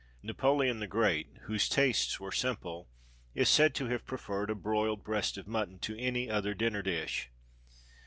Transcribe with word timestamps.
Napoleon 0.23 0.79
the 0.79 0.87
Great, 0.87 1.27
whose 1.43 1.69
tastes 1.69 2.19
were 2.19 2.31
simple, 2.31 2.89
is 3.35 3.47
said 3.49 3.75
to 3.75 3.85
have 3.89 4.03
preferred 4.03 4.49
a 4.49 4.55
broiled 4.55 5.03
breast 5.03 5.37
of 5.37 5.45
mutton 5.47 5.77
to 5.77 5.95
any 5.95 6.27
other 6.27 6.55
dinner 6.55 6.81
dish. 6.81 7.29